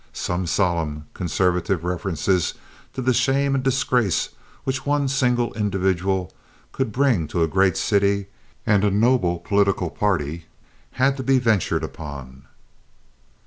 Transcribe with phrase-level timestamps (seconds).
[0.13, 2.55] Some solemn, conservative references
[2.95, 4.29] to the shame and disgrace
[4.63, 6.33] which one single individual
[6.71, 8.25] could bring to a great city
[8.65, 10.45] and a noble political party
[10.93, 12.45] had to be ventured upon.